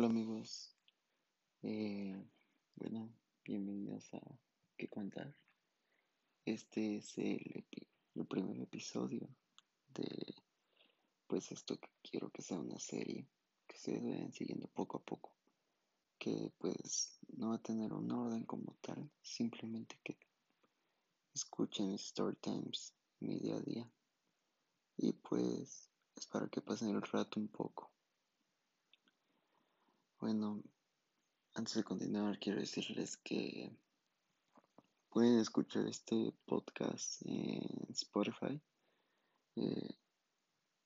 [0.00, 0.74] Hola amigos,
[1.60, 2.26] eh,
[2.76, 3.12] bueno,
[3.44, 4.20] bienvenidos a
[4.74, 5.36] ¿Qué contar?
[6.46, 7.66] Este es el,
[8.14, 9.28] el, primer episodio
[9.88, 10.34] de
[11.26, 13.28] pues esto que quiero que sea una serie,
[13.66, 15.36] que se vayan siguiendo poco a poco,
[16.18, 20.16] que pues no va a tener un orden como tal, simplemente que
[21.34, 23.92] escuchen story times mi día a día
[24.96, 27.92] y pues es para que pasen el rato un poco.
[30.20, 30.62] Bueno,
[31.54, 33.74] antes de continuar, quiero decirles que
[35.08, 38.60] pueden escuchar este podcast en Spotify.
[39.56, 39.96] Eh,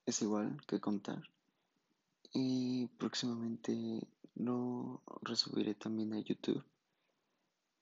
[0.07, 1.21] es igual que contar.
[2.33, 6.65] Y próximamente lo resubiré también a YouTube.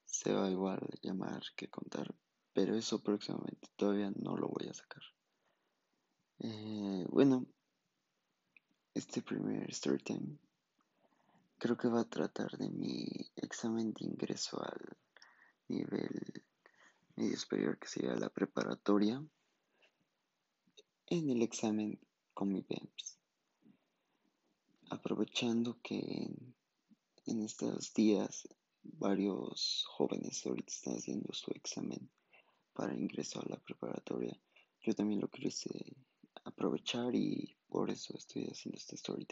[0.06, 2.14] Se va igual a llamar que contar.
[2.54, 5.02] Pero eso próximamente todavía no lo voy a sacar.
[6.38, 7.44] Eh, bueno,
[8.94, 10.38] este primer story time
[11.62, 14.96] creo que va a tratar de mi examen de ingreso al
[15.68, 16.42] nivel
[17.14, 19.24] medio superior que sería la preparatoria
[21.06, 22.00] en el examen
[22.34, 23.16] con mi PEMS.
[24.90, 26.00] Aprovechando que
[27.26, 28.48] en, estos días
[28.82, 32.10] varios jóvenes ahorita están haciendo su examen
[32.72, 34.36] para ingreso a la preparatoria,
[34.80, 35.70] yo también lo quise
[36.42, 39.28] aprovechar y por eso estoy haciendo este story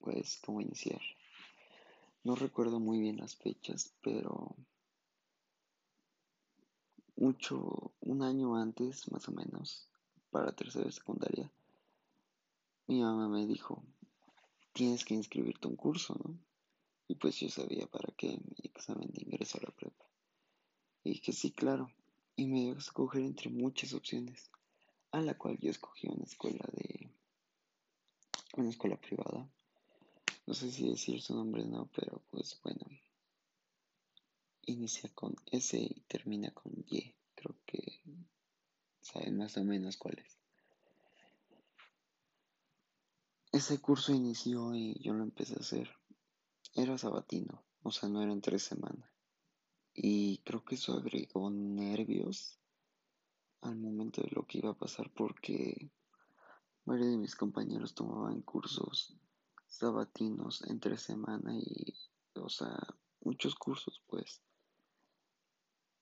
[0.00, 1.00] pues cómo iniciar.
[2.24, 4.56] No recuerdo muy bien las fechas, pero
[7.16, 9.88] mucho, un año antes más o menos,
[10.30, 11.50] para tercera secundaria,
[12.86, 13.82] mi mamá me dijo,
[14.72, 16.38] tienes que inscribirte a un curso, ¿no?
[17.08, 20.04] Y pues yo sabía para qué mi examen de ingreso a la prepa.
[21.04, 21.90] Y dije, sí, claro.
[22.34, 24.50] Y me dio a escoger entre muchas opciones,
[25.12, 27.08] a la cual yo escogí una escuela de,
[28.56, 29.48] una escuela privada,
[30.46, 32.86] no sé si decir su nombre o no, pero pues bueno.
[34.68, 37.14] Inicia con S y termina con Y.
[37.34, 38.00] Creo que
[39.00, 40.38] saben más o menos cuál es.
[43.52, 45.90] Ese curso inició y yo lo empecé a hacer.
[46.74, 49.10] Era sabatino, o sea, no eran tres semanas.
[49.94, 52.58] Y creo que eso agregó nervios
[53.62, 55.90] al momento de lo que iba a pasar porque
[56.84, 59.16] varios de mis compañeros tomaban cursos
[59.66, 61.94] sabatinos entre semana y,
[62.34, 62.76] o sea,
[63.20, 64.42] muchos cursos, pues.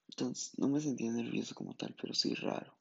[0.08, 2.76] Entonces, no me sentía nervioso como tal, pero sí raro.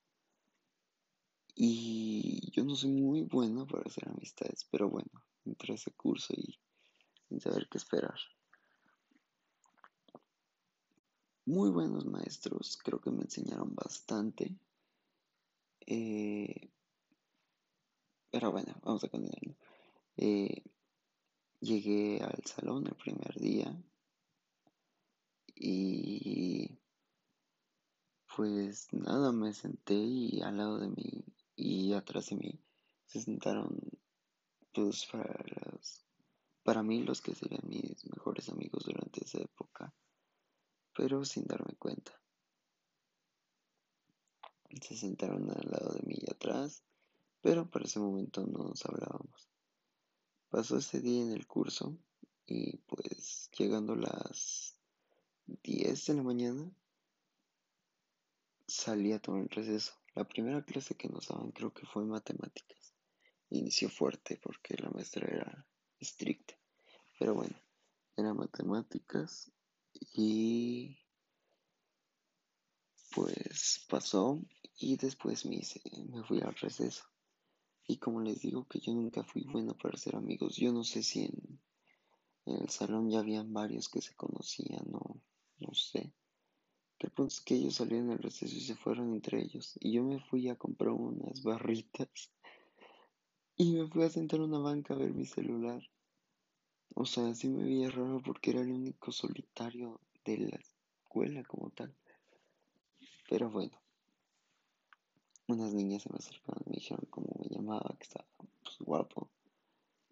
[1.55, 5.11] Y yo no soy muy bueno para hacer amistades, pero bueno,
[5.45, 6.59] entré ese curso y
[7.29, 8.19] sin saber qué esperar.
[11.45, 14.55] Muy buenos maestros, creo que me enseñaron bastante.
[15.85, 16.69] Eh,
[18.31, 19.55] pero bueno, vamos a continuar.
[20.17, 20.63] Eh,
[21.63, 23.73] Llegué al salón el primer día
[25.55, 26.77] y
[28.35, 31.23] pues nada, me senté y al lado de mí
[31.55, 32.59] y atrás de mí
[33.05, 33.79] se sentaron
[34.73, 35.41] pues para,
[36.63, 39.95] para mí los que serían mis mejores amigos durante esa época,
[40.93, 42.11] pero sin darme cuenta.
[44.81, 46.83] Se sentaron al lado de mí y atrás,
[47.39, 49.52] pero para ese momento no nos hablábamos.
[50.53, 51.97] Pasó ese día en el curso
[52.45, 54.79] y pues llegando las
[55.47, 56.71] 10 de la mañana
[58.67, 59.93] salí a tomar el receso.
[60.13, 62.93] La primera clase que nos daban creo que fue matemáticas.
[63.49, 66.53] Inició fuerte porque la maestra era estricta.
[67.17, 67.59] Pero bueno,
[68.15, 69.51] era matemáticas
[70.13, 70.99] y
[73.09, 74.39] pues pasó
[74.77, 75.63] y después me,
[76.11, 77.05] me fui al receso.
[77.85, 81.03] Y como les digo que yo nunca fui bueno para ser amigos, yo no sé
[81.03, 81.59] si en,
[82.45, 85.17] el salón ya habían varios que se conocían o
[85.59, 86.13] no sé.
[86.99, 89.77] El punto es que ellos salieron del receso y se fueron entre ellos.
[89.81, 92.31] Y yo me fui a comprar unas barritas
[93.57, 95.81] y me fui a sentar en una banca a ver mi celular.
[96.95, 101.69] O sea, así me veía raro porque era el único solitario de la escuela como
[101.71, 101.93] tal.
[103.27, 103.82] Pero bueno
[105.47, 108.25] unas niñas se me acercaron y me dijeron cómo me llamaba, que estaba
[108.63, 109.29] pues, guapo.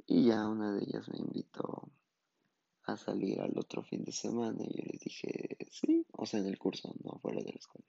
[0.06, 1.90] Y ya una de ellas me invitó
[2.84, 6.48] a salir al otro fin de semana y yo les dije sí, o sea, en
[6.48, 7.88] el curso, no fuera de la escuela.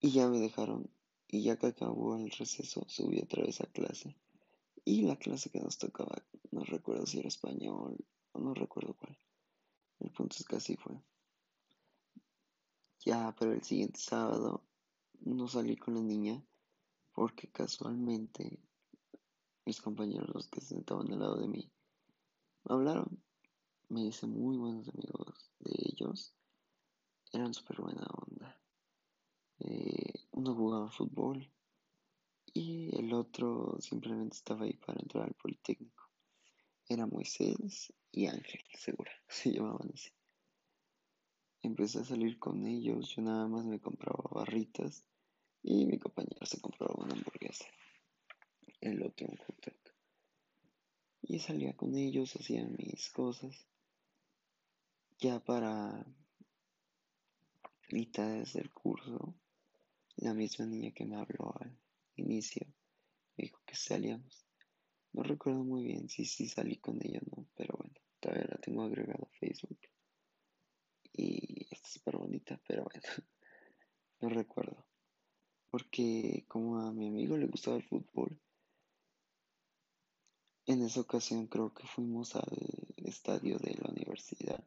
[0.00, 0.90] Y ya me dejaron
[1.28, 4.14] y ya que acabó el receso subí otra vez a clase.
[4.84, 7.96] Y la clase que nos tocaba, no recuerdo si era español
[8.32, 9.16] o no recuerdo cuál.
[10.00, 11.00] El punto es que así fue.
[13.04, 14.62] Ya, pero el siguiente sábado
[15.24, 16.42] no salí con la niña
[17.12, 18.58] porque casualmente
[19.64, 21.70] mis compañeros, los que se sentaban al lado de mí,
[22.64, 23.22] me hablaron.
[23.88, 26.34] Me hice muy buenos amigos de ellos.
[27.32, 28.58] Eran súper buena onda.
[29.58, 31.48] Eh, uno jugaba fútbol
[32.54, 36.08] y el otro simplemente estaba ahí para entrar al Politécnico.
[36.88, 40.10] Era Moisés y Ángel, segura, se llamaban así.
[41.62, 45.04] Empecé a salir con ellos, yo nada más me compraba barritas
[45.62, 47.66] y mi compañero se compraba una hamburguesa,
[48.80, 49.72] el otro un hot.
[51.22, 53.66] Y salía con ellos, hacía mis cosas.
[55.18, 56.04] Ya para
[57.92, 59.34] mitades del curso,
[60.16, 61.78] la misma niña que me habló al
[62.16, 62.66] inicio
[63.36, 64.44] me dijo que salíamos.
[65.12, 68.58] No recuerdo muy bien si sí salí con ella o no, pero bueno, todavía la
[68.58, 69.78] tengo agregada a Facebook.
[71.12, 73.02] Y está súper bonita, pero bueno,
[74.20, 74.91] no recuerdo.
[75.72, 78.38] Porque como a mi amigo le gustaba el fútbol,
[80.66, 82.58] en esa ocasión creo que fuimos al
[82.96, 84.62] estadio de la universidad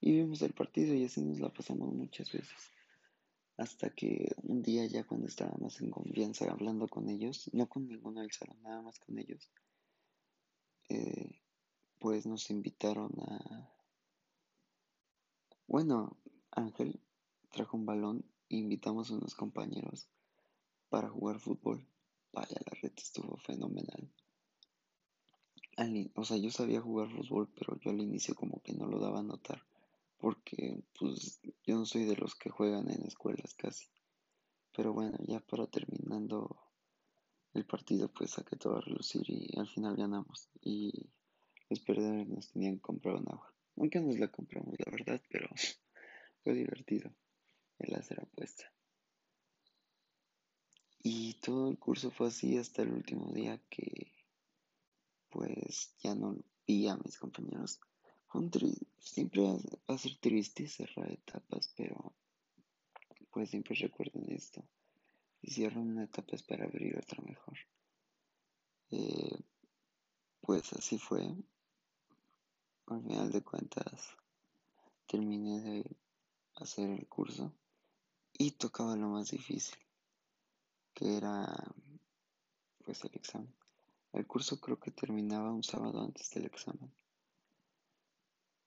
[0.00, 2.72] y vimos el partido y así nos la pasamos muchas veces.
[3.58, 8.22] Hasta que un día ya cuando estábamos en confianza hablando con ellos, no con ninguno
[8.22, 9.52] del salón, nada más con ellos,
[10.88, 11.42] eh,
[11.98, 13.70] pues nos invitaron a...
[15.66, 16.16] Bueno,
[16.52, 17.02] Ángel
[17.50, 20.08] trajo un balón e invitamos a unos compañeros
[20.88, 21.86] para jugar fútbol.
[22.32, 24.10] Vaya, la red estuvo fenomenal.
[26.14, 29.20] o sea, yo sabía jugar fútbol, pero yo al inicio como que no lo daba
[29.20, 29.62] a notar,
[30.18, 33.86] porque pues yo no soy de los que juegan en escuelas casi.
[34.76, 36.56] Pero bueno, ya para terminando
[37.54, 40.48] el partido, pues saqué todo a relucir y al final ganamos.
[40.60, 41.10] Y
[41.68, 43.52] los perdedores nos tenían que comprar un agua.
[43.76, 45.48] Nunca nos la compramos, la verdad, pero
[46.44, 47.10] fue divertido
[47.78, 48.72] el hacer apuesta.
[51.00, 54.12] Y todo el curso fue así hasta el último día que
[55.30, 56.36] pues ya no
[56.66, 57.80] vi a mis compañeros.
[58.98, 62.12] siempre va a ser triste cerrar etapas, pero
[63.30, 64.64] pues siempre recuerden esto.
[65.40, 67.56] Si cierran una etapa es para abrir otra mejor.
[68.90, 69.38] Eh,
[70.40, 71.36] pues así fue.
[72.86, 74.16] Al final de cuentas
[75.06, 75.96] terminé de
[76.54, 77.52] hacer el curso
[78.32, 79.78] y tocaba lo más difícil
[80.98, 81.46] que era
[82.84, 83.54] pues el examen.
[84.12, 86.92] El curso creo que terminaba un sábado antes del examen.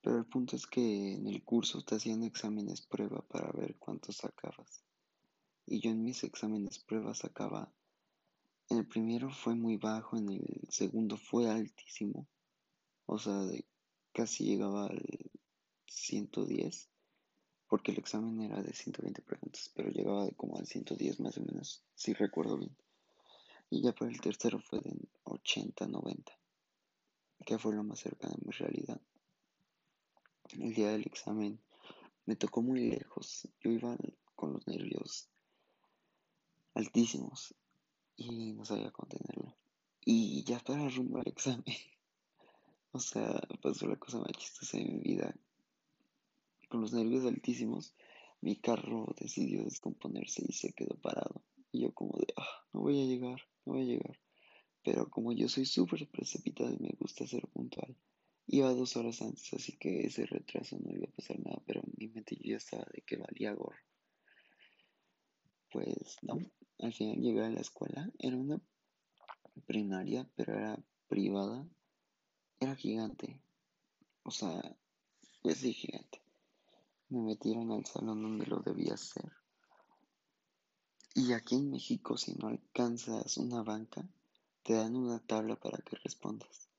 [0.02, 4.14] Pero el punto es que en el curso te hacían exámenes prueba para ver cuánto
[4.14, 4.82] sacabas.
[5.66, 7.70] Y yo en mis exámenes prueba sacaba,
[8.70, 12.30] en el primero fue muy bajo, en el segundo fue altísimo.
[13.08, 13.42] O sea,
[14.14, 15.04] casi llegaba al
[15.88, 16.91] 110
[17.72, 21.42] porque el examen era de 120 preguntas, pero llegaba de como al 110 más o
[21.42, 22.76] menos, si recuerdo bien.
[23.70, 26.38] Y ya para el tercero fue de 80, 90,
[27.46, 29.00] que fue lo más cercano de mi realidad.
[30.50, 31.62] El día del examen
[32.26, 33.96] me tocó muy lejos, yo iba
[34.36, 35.30] con los nervios
[36.74, 37.56] altísimos
[38.18, 39.56] y no sabía contenerlo.
[40.04, 41.64] Y ya para rumbo al examen,
[42.92, 45.34] o sea, pasó la cosa más chistosa de mi vida
[46.72, 47.94] con los nervios altísimos,
[48.40, 51.44] mi carro decidió descomponerse y se quedó parado.
[51.72, 54.18] Y yo como de, ah, no voy a llegar, no voy a llegar.
[54.82, 57.96] Pero como yo soy súper precipitado y me gusta ser puntual,
[58.48, 61.94] iba dos horas antes, así que ese retraso no iba a pasar nada, pero en
[61.98, 63.78] mi mente yo ya estaba de que valía gorro.
[65.72, 66.40] Pues no,
[66.80, 68.62] al final llegué a la escuela, era una
[69.66, 71.68] primaria, pero era privada,
[72.60, 73.42] era gigante.
[74.24, 74.78] O sea,
[75.42, 76.22] pues sí, gigante.
[77.12, 79.30] Me metieron al salón donde lo debía hacer.
[81.14, 84.08] Y aquí en México, si no alcanzas una banca,
[84.64, 86.70] te dan una tabla para que respondas.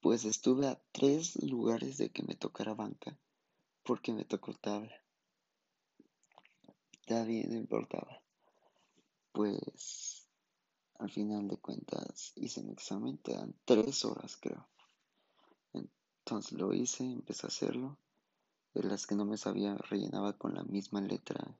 [0.00, 3.18] Pues estuve a tres lugares de que me tocara banca,
[3.82, 4.96] porque me tocó tabla.
[7.06, 8.22] Todavía no importaba.
[9.32, 10.26] Pues
[10.98, 14.66] al final de cuentas hice mi examen, te dan tres horas creo.
[15.74, 17.98] Entonces lo hice, empecé a hacerlo
[18.74, 21.56] de las que no me sabía rellenaba con la misma letra,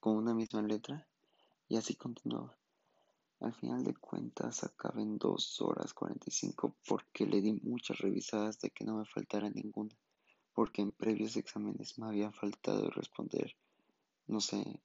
[0.00, 1.06] con una misma letra
[1.68, 2.58] y así continuaba.
[3.38, 8.70] Al final de cuentas acabé en 2 horas 45 porque le di muchas revisadas de
[8.70, 9.94] que no me faltara ninguna,
[10.54, 13.54] porque en previos exámenes me había faltado responder,
[14.26, 14.80] no sé,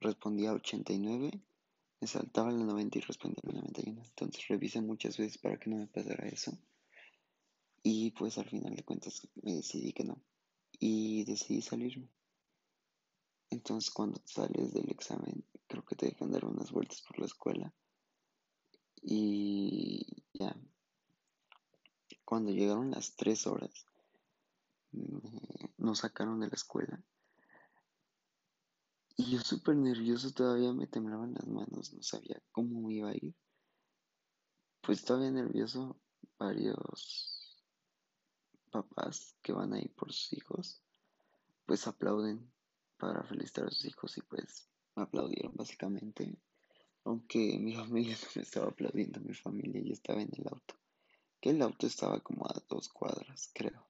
[0.00, 1.40] respondía 89,
[2.00, 4.02] me saltaba la 90 y respondía la 91.
[4.02, 6.52] Entonces revisé muchas veces para que no me pasara eso.
[7.82, 10.20] Y pues al final de cuentas me decidí que no
[10.84, 12.08] y decidí salirme.
[13.50, 17.72] Entonces cuando sales del examen, creo que te dejan dar unas vueltas por la escuela
[19.00, 20.56] Y ya,
[22.24, 23.86] cuando llegaron las tres horas,
[25.78, 27.00] nos sacaron de la escuela.
[29.16, 33.36] Y yo súper nervioso, todavía me temblaban las manos, no sabía cómo iba a ir.
[34.80, 35.96] Pues todavía nervioso,
[36.38, 37.31] varios
[38.72, 40.82] papás que van ahí por sus hijos,
[41.66, 42.50] pues aplauden
[42.96, 46.34] para felicitar a sus hijos y pues me aplaudieron básicamente.
[47.04, 50.74] Aunque mi familia no me estaba aplaudiendo, mi familia ya estaba en el auto.
[51.40, 53.86] Que el auto estaba como a dos cuadras, creo.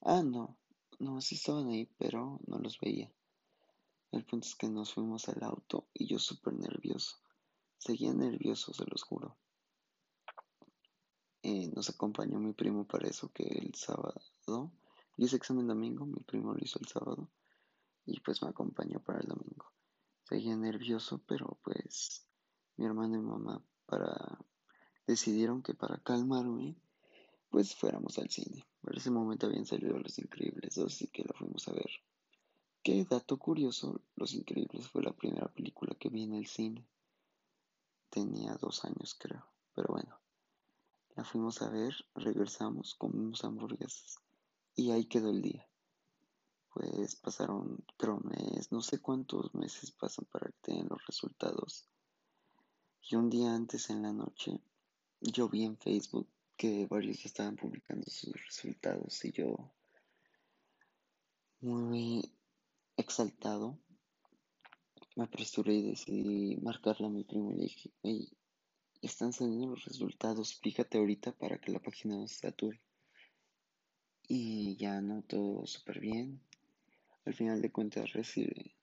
[0.00, 0.56] Ah, no,
[0.98, 3.12] no, sí estaban ahí, pero no los veía.
[4.12, 7.16] El punto es que nos fuimos al auto y yo súper nervioso.
[7.78, 9.36] Seguía nervioso, se los juro.
[11.46, 14.72] Eh, nos acompañó mi primo para eso, que el sábado,
[15.18, 17.28] y ese examen domingo, mi primo lo hizo el sábado,
[18.06, 19.70] y pues me acompañó para el domingo.
[20.22, 22.26] Seguía nervioso, pero pues
[22.78, 24.38] mi hermano y mamá para
[25.06, 26.76] decidieron que para calmarme,
[27.50, 28.64] pues fuéramos al cine.
[28.80, 31.90] Por ese momento habían salido Los Increíbles así que lo fuimos a ver.
[32.82, 36.88] Qué dato curioso, Los Increíbles fue la primera película que vi en el cine.
[38.08, 40.23] Tenía dos años creo, pero bueno.
[41.16, 44.18] La fuimos a ver, regresamos, comimos hamburguesas
[44.74, 45.64] y ahí quedó el día.
[46.72, 51.86] Pues pasaron, creo, mes, no sé cuántos meses pasan para que tengan los resultados.
[53.08, 54.60] Y un día antes en la noche,
[55.20, 59.70] yo vi en Facebook que varios estaban publicando sus resultados y yo,
[61.60, 62.32] muy
[62.96, 63.78] exaltado,
[65.14, 67.90] me apresuré y decidí marcarle a mi primo y dije,
[69.06, 72.80] están saliendo los resultados, fíjate ahorita para que la página no se sature.
[74.26, 76.40] Y ya no todo súper bien.
[77.24, 78.74] Al final de cuentas recibí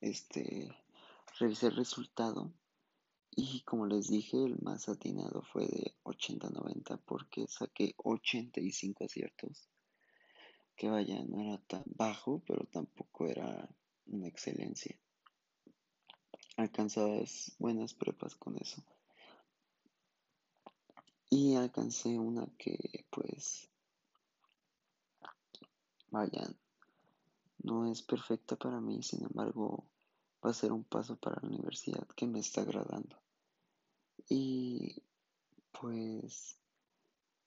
[0.00, 0.74] este
[1.38, 2.52] revisé el resultado
[3.30, 9.68] y como les dije el más atinado fue de 80-90 porque saqué 85 aciertos
[10.74, 13.68] que vaya no era tan bajo pero tampoco era
[14.06, 14.98] una excelencia
[16.60, 18.82] alcanzabas buenas prepas con eso.
[21.28, 23.68] Y alcancé una que pues
[26.10, 26.56] vayan,
[27.62, 29.84] no es perfecta para mí, sin embargo
[30.44, 33.16] va a ser un paso para la universidad que me está agradando.
[34.28, 35.02] Y
[35.80, 36.58] pues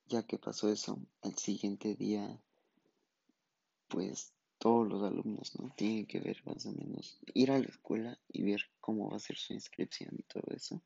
[0.07, 2.41] ya que pasó eso, al siguiente día
[3.93, 5.73] pues todos los alumnos, ¿no?
[5.75, 9.19] Tienen que ver más o menos, ir a la escuela y ver cómo va a
[9.19, 10.81] ser su inscripción y todo eso.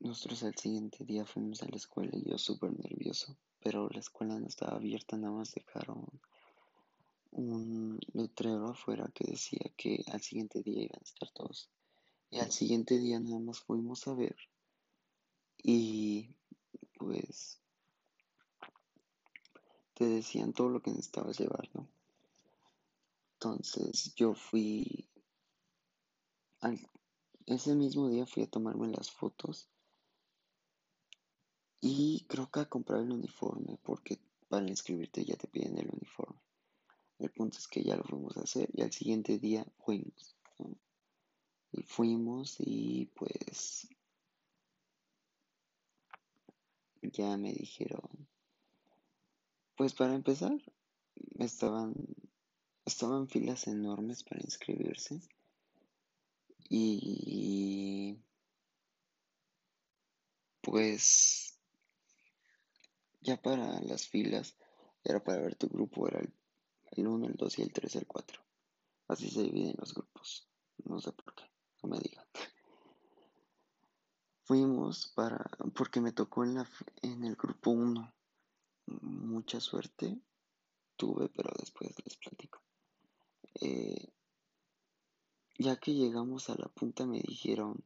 [0.00, 4.36] Nosotros al siguiente día fuimos a la escuela y yo súper nervioso, pero la escuela
[4.36, 6.06] no estaba abierta, nada más dejaron
[7.30, 11.70] un letrero afuera que decía que al siguiente día iban a estar todos.
[12.32, 14.34] Y al siguiente día nada más fuimos a ver
[15.62, 16.34] y
[16.98, 17.60] pues
[19.94, 21.86] te decían todo lo que necesitabas llevar, ¿no?
[23.40, 25.08] Entonces yo fui,
[27.46, 29.68] ese mismo día fui a tomarme las fotos
[31.80, 34.18] y creo que a comprar el uniforme porque
[34.48, 36.40] para inscribirte ya te piden el uniforme.
[37.20, 40.36] El punto es que ya lo fuimos a hacer y al siguiente día fuimos.
[41.70, 43.86] Y fuimos y pues
[47.02, 48.26] ya me dijeron,
[49.76, 50.60] pues para empezar,
[51.38, 51.94] estaban
[52.88, 55.20] estaban filas enormes para inscribirse
[56.68, 58.18] y
[60.60, 61.58] pues
[63.20, 64.56] ya para las filas
[65.04, 66.20] era para ver tu grupo, era
[66.92, 68.42] el, 1, el 2 y el 3 y el 4.
[69.08, 70.46] Así se dividen los grupos.
[70.84, 71.44] No sé por qué,
[71.82, 72.26] no me digan.
[74.44, 76.68] Fuimos para, porque me tocó en, la,
[77.02, 78.14] en el grupo 1.
[78.86, 80.20] Mucha suerte
[80.96, 82.60] tuve, pero después les platico.
[83.60, 84.12] Eh,
[85.58, 87.84] ya que llegamos a la punta me dijeron,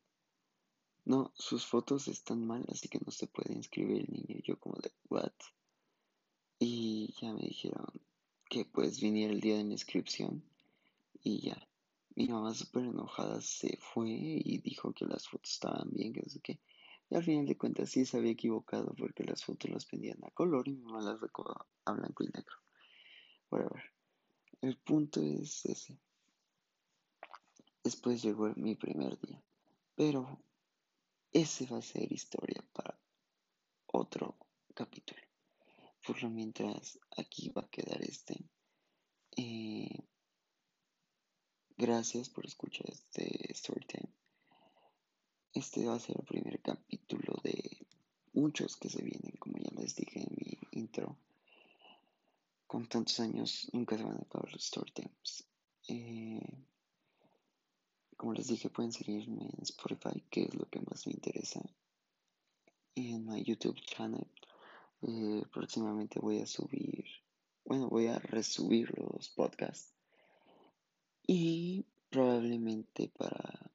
[1.04, 4.40] no, sus fotos están mal, así que no se puede inscribir el niño.
[4.44, 5.32] yo como de, what?
[6.58, 7.86] Y ya me dijeron
[8.48, 10.44] que pues viniera el día de mi inscripción
[11.22, 11.68] y ya.
[12.14, 16.28] Mi mamá súper enojada se fue y dijo que las fotos estaban bien, que no
[16.28, 16.60] sé qué.
[17.08, 20.30] Y al final de cuentas sí se había equivocado porque las fotos las vendían a
[20.30, 22.56] color y mi mamá las sacó a blanco y negro.
[23.50, 23.82] Whatever.
[24.62, 25.98] El punto es ese.
[27.82, 29.42] Después llegó mi primer día.
[29.96, 30.40] Pero
[31.32, 32.96] ese va a ser historia para
[33.86, 34.36] otro
[34.72, 35.20] capítulo.
[36.06, 38.36] Por lo mientras aquí va a quedar este.
[39.36, 39.98] Eh,
[41.76, 44.14] gracias por escuchar este story time.
[45.54, 47.84] este va a ser el primer capítulo de
[48.32, 51.18] muchos que se vienen, como ya les dije en mi intro.
[52.72, 55.44] Con tantos años nunca se van a acabar los story times.
[55.88, 56.40] Eh,
[58.16, 61.60] como les dije, pueden seguirme en Spotify, que es lo que más me interesa.
[62.94, 64.26] Y en mi YouTube channel.
[65.02, 67.04] Eh, próximamente voy a subir,
[67.66, 69.92] bueno, voy a resubir los podcasts.
[71.26, 73.70] Y probablemente para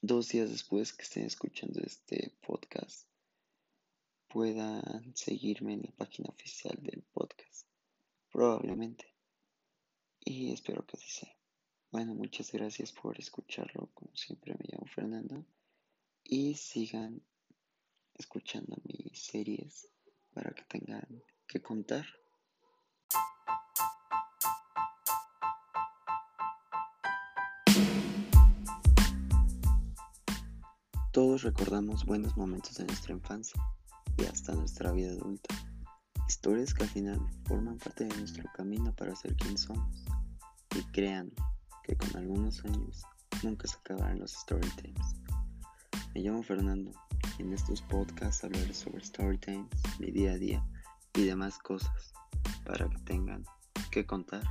[0.00, 3.06] dos días después que estén escuchando este podcast
[4.28, 7.01] puedan seguirme en la página oficial del.
[8.32, 9.12] Probablemente.
[10.20, 11.36] Y espero que así sea.
[11.90, 13.90] Bueno, muchas gracias por escucharlo.
[13.92, 15.44] Como siempre me llamo Fernando.
[16.24, 17.20] Y sigan
[18.14, 19.88] escuchando mis series
[20.32, 22.06] para que tengan que contar.
[31.12, 33.60] Todos recordamos buenos momentos de nuestra infancia
[34.16, 35.54] y hasta nuestra vida adulta.
[36.28, 40.04] Historias que al final forman parte de nuestro camino para ser quien somos.
[40.76, 41.30] Y crean
[41.84, 43.02] que con algunos años
[43.42, 45.14] nunca se acabarán los story times.
[46.14, 46.92] Me llamo Fernando
[47.38, 50.66] y en estos podcasts hablaré sobre story times, mi día a día
[51.14, 52.12] y demás cosas
[52.64, 53.44] para que tengan
[53.90, 54.42] que contar.